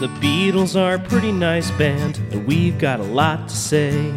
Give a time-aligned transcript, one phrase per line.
[0.00, 4.12] The Beatles are a pretty nice band, and we've got a lot to say.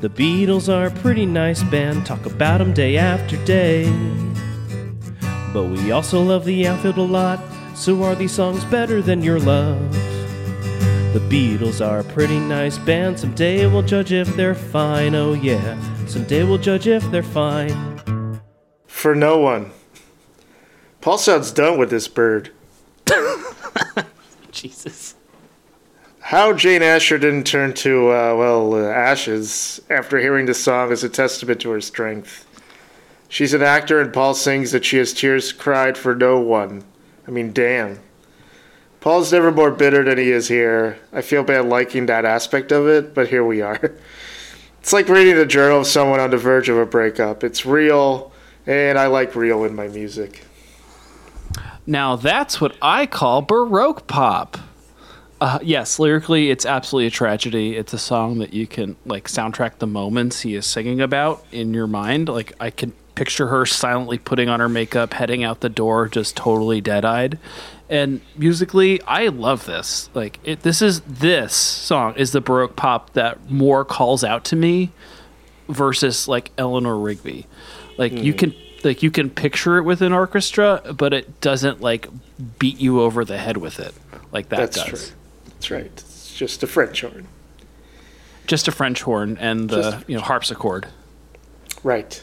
[0.00, 3.88] The Beatles are a pretty nice band, talk about 'em day after day.
[5.52, 7.38] But we also love the outfield a lot,
[7.76, 9.78] so are these songs better than your love?
[11.12, 15.76] The Beatles are a pretty nice band, someday we'll judge if they're fine, oh yeah.
[16.08, 18.40] Someday we'll judge if they're fine.
[18.88, 19.70] For no one.
[21.00, 22.50] Paul sounds done with this bird.
[24.62, 25.16] Jesus.
[26.20, 31.02] How Jane Asher didn't turn to, uh, well, uh, ashes after hearing this song is
[31.02, 32.46] a testament to her strength.
[33.28, 36.84] She's an actor, and Paul sings that she has tears cried for no one.
[37.26, 37.98] I mean, damn.
[39.00, 41.00] Paul's never more bitter than he is here.
[41.12, 43.96] I feel bad liking that aspect of it, but here we are.
[44.78, 47.44] It's like reading the journal of someone on the verge of a breakup.
[47.44, 48.32] It's real,
[48.66, 50.44] and I like real in my music.
[51.86, 54.58] Now that's what I call Baroque pop.
[55.40, 57.76] Uh, yes, lyrically, it's absolutely a tragedy.
[57.76, 61.74] It's a song that you can like soundtrack the moments he is singing about in
[61.74, 62.28] your mind.
[62.28, 66.36] Like I can picture her silently putting on her makeup, heading out the door, just
[66.36, 67.38] totally dead-eyed.
[67.90, 70.08] And musically, I love this.
[70.14, 74.56] Like it, this is this song is the Baroque pop that more calls out to
[74.56, 74.92] me
[75.68, 77.46] versus like Eleanor Rigby.
[77.98, 82.08] Like you can like you can picture it with an orchestra, but it doesn't like
[82.58, 83.94] beat you over the head with it
[84.32, 84.86] like that That's does.
[85.08, 85.16] true.
[85.48, 85.84] That's right.
[85.86, 87.26] It's just a French horn.
[88.46, 90.86] Just a French horn and the Just- you know harpsichord.
[91.84, 92.22] Right.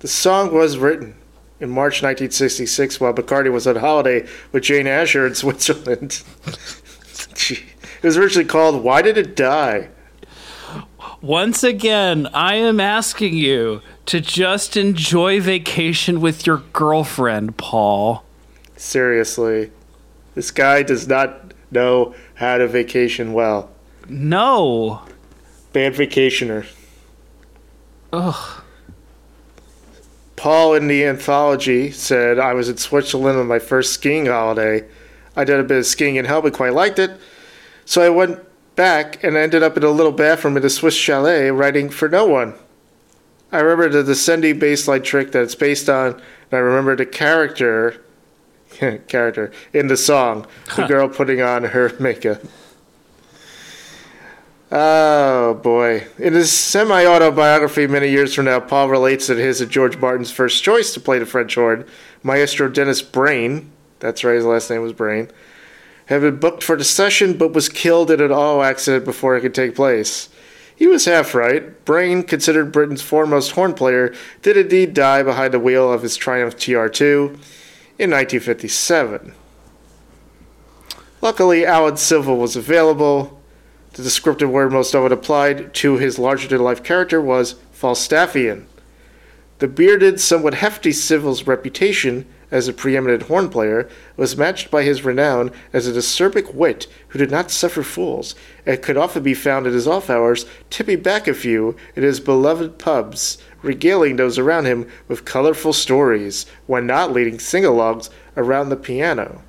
[0.00, 1.14] The song was written
[1.60, 6.22] in March 1966 while McCartney was on holiday with Jane Asher in Switzerland.
[8.02, 9.88] It was originally called Why Did It Die?
[11.22, 18.24] Once again, I am asking you to just enjoy vacation with your girlfriend, Paul.
[18.76, 19.70] Seriously.
[20.34, 23.70] This guy does not know how to vacation well.
[24.08, 25.02] No.
[25.72, 26.66] Bad vacationer.
[28.12, 28.62] Ugh.
[30.34, 34.88] Paul in the anthology said, I was in Switzerland on my first skiing holiday.
[35.36, 37.12] I did a bit of skiing in Hell, but quite liked it.
[37.84, 38.40] So I went
[38.76, 42.26] back and ended up in a little bathroom in a Swiss chalet writing for no
[42.26, 42.54] one.
[43.50, 46.22] I remember the descending bassline trick that it's based on, and
[46.52, 48.02] I remember the character
[49.08, 50.46] character in the song,
[50.76, 52.42] the girl putting on her makeup.
[54.74, 56.06] Oh boy.
[56.18, 60.30] In his semi autobiography many years from now, Paul relates that his and George Martin's
[60.30, 61.86] first choice to play the French horn,
[62.22, 65.30] Maestro Dennis Brain, that's right, his last name was Brain,
[66.12, 69.40] had been booked for the session but was killed in an auto accident before it
[69.40, 70.28] could take place.
[70.74, 71.84] He was half right.
[71.84, 76.56] Brain, considered Britain's foremost horn player, did indeed die behind the wheel of his Triumph
[76.56, 77.26] TR2
[77.98, 79.34] in 1957.
[81.20, 83.40] Luckily, Alan Civil was available.
[83.92, 88.64] The descriptive word most often applied to his larger than life character was Falstaffian.
[89.58, 95.02] The bearded, somewhat hefty Civil's reputation as a preeminent horn player was matched by his
[95.02, 99.66] renown as a acerbic wit who did not suffer fools, and could often be found
[99.66, 104.66] at his off hours tipping back a few in his beloved pubs, regaling those around
[104.66, 109.42] him with colorful stories when not leading sing-alongs around the piano.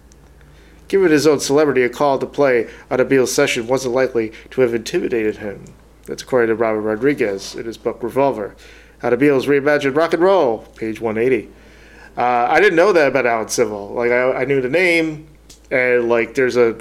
[0.88, 4.62] Given his own celebrity, a call to play on a Beatles session wasn't likely to
[4.62, 5.66] have intimidated him.
[6.06, 8.56] That's according to Robert Rodriguez in his book Revolver.
[9.00, 11.50] How the Beatles reimagined rock and roll, page 180.
[12.18, 13.90] Uh, I didn't know that about Alan Civil.
[13.94, 15.28] Like I, I knew the name,
[15.72, 16.78] and like there's a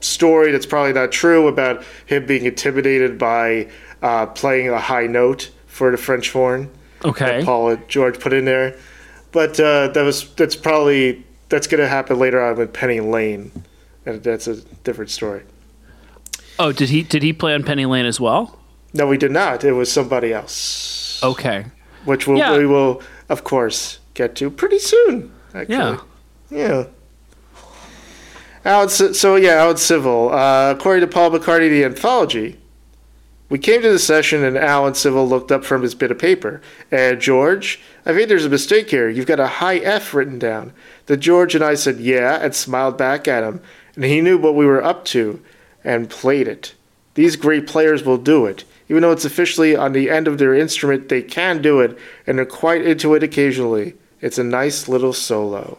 [0.00, 3.70] story that's probably not true about him being intimidated by
[4.02, 6.70] uh, playing a high note for the French horn
[7.04, 7.38] Okay.
[7.38, 8.76] that Paul and George put in there.
[9.32, 13.50] But uh, that was that's probably that's going to happen later on with Penny Lane,
[14.04, 15.42] and that's a different story.
[16.58, 18.58] Oh, did he did he play on Penny Lane as well?
[18.92, 19.64] No, we did not.
[19.64, 21.64] It was somebody else, Okay.
[22.04, 22.56] which we'll, Yeah.
[22.56, 25.32] we will of course get to pretty soon.
[25.54, 25.98] Actually, Yeah.
[26.50, 26.84] yeah.
[28.64, 30.32] Alan, so yeah, Alan Civil.
[30.32, 32.58] Uh, according to Paul McCartney, the anthology,
[33.50, 36.62] we came to the session and Alan Civil looked up from his bit of paper.
[36.90, 39.08] And George, I think there's a mistake here.
[39.08, 40.72] You've got a high F written down.
[41.06, 43.60] The George and I said yeah and smiled back at him,
[43.94, 45.42] and he knew what we were up to,
[45.84, 46.74] and played it.
[47.14, 48.64] These great players will do it.
[48.88, 51.96] Even though it's officially on the end of their instrument, they can do it,
[52.26, 53.94] and they're quite into it occasionally.
[54.24, 55.76] It's a nice little solo.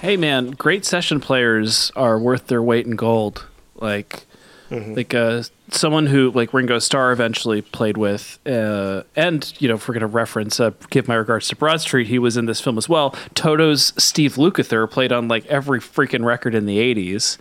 [0.00, 3.48] Hey man, great session players are worth their weight in gold.
[3.74, 4.26] Like
[4.70, 9.88] like uh someone who like Ringo Starr eventually played with uh and you know if
[9.88, 12.60] we're going to reference uh, give my regards to Broad Street, he was in this
[12.60, 13.10] film as well.
[13.34, 17.38] Toto's Steve Lukather played on like every freaking record in the 80s.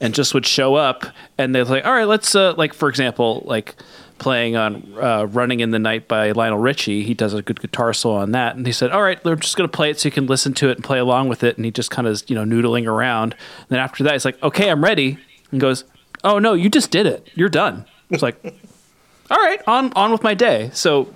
[0.00, 1.04] and just would show up
[1.36, 3.74] and they're like, all right, let's uh, like for example, like
[4.18, 7.04] playing on uh, "Running in the Night" by Lionel Richie.
[7.04, 9.56] He does a good guitar solo on that, and he said, "All right, we're just
[9.56, 11.56] going to play it so you can listen to it and play along with it."
[11.56, 13.32] And he just kind of you know noodling around.
[13.32, 15.18] And then after that, he's like, "Okay, I'm ready,"
[15.50, 15.84] and goes,
[16.22, 17.28] "Oh no, you just did it.
[17.34, 18.42] You're done." It's like,
[19.30, 21.12] "All right, on on with my day." So.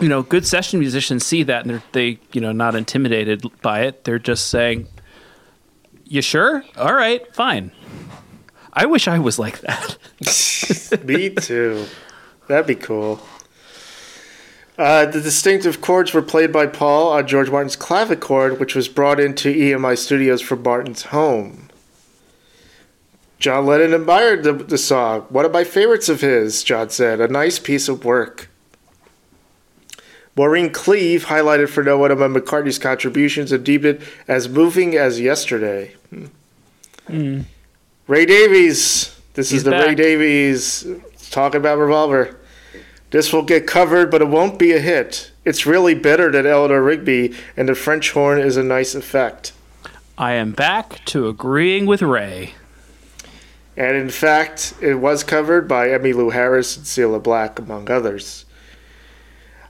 [0.00, 3.82] You know, good session musicians see that and they're they you know not intimidated by
[3.82, 4.02] it.
[4.02, 4.88] They're just saying,
[6.04, 6.64] "You sure?
[6.76, 7.70] All right, fine."
[8.74, 9.96] I wish I was like that.
[11.04, 11.86] Me too.
[12.46, 13.20] That'd be cool.
[14.76, 19.20] Uh, the distinctive chords were played by Paul on George Martin's clavichord, which was brought
[19.20, 21.68] into EMI Studios for Martin's home.
[23.38, 25.22] John Lennon admired the, the song.
[25.28, 27.20] One of my favorites of his, John said.
[27.20, 28.48] A nice piece of work.
[30.36, 35.20] Maureen Cleave highlighted for no one among McCartney's contributions and deemed it as moving as
[35.20, 35.94] yesterday.
[37.06, 37.42] Hmm.
[38.08, 39.14] Ray Davies.
[39.34, 39.94] This He's is the Ray.
[39.94, 40.86] Davies
[41.34, 42.36] talking about Revolver.
[43.10, 45.30] This will get covered, but it won't be a hit.
[45.44, 49.52] It's really better than Eleanor Rigby, and the French horn is a nice effect.
[50.16, 52.54] I am back to agreeing with Ray.
[53.76, 58.44] And in fact, it was covered by Emmylou Harris and Cilla Black, among others.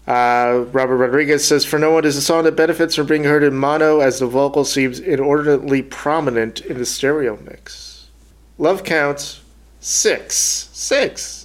[0.07, 3.43] Uh, Robert Rodriguez says, For no one is a song that benefits from being heard
[3.43, 8.11] in mono, as the vocal seems inordinately prominent in the stereo mix.
[8.59, 9.41] Love counts
[9.81, 10.69] six.
[10.73, 11.44] Six.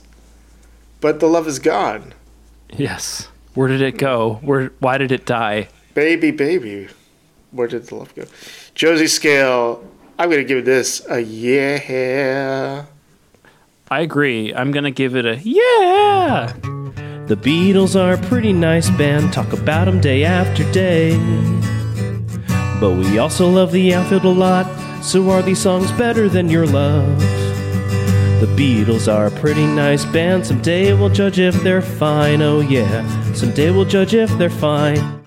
[1.01, 2.13] But the love is gone.
[2.71, 3.29] Yes.
[3.53, 4.39] Where did it go?
[4.41, 4.71] Where?
[4.79, 5.69] Why did it die?
[5.93, 6.87] Baby, baby.
[7.51, 8.25] Where did the love go?
[8.75, 9.83] Josie Scale,
[10.19, 12.85] I'm going to give this a yeah.
[13.91, 14.53] I agree.
[14.53, 16.53] I'm gonna give it a yeah.
[17.25, 21.17] The Beatles are a pretty nice band, talk about them day after day.
[22.79, 24.67] But we also love the outfield a lot,
[25.03, 27.19] so are these songs better than your love?
[28.39, 33.33] The Beatles are a pretty nice band, someday we'll judge if they're fine, oh yeah.
[33.33, 35.18] Someday we'll judge if they're fine.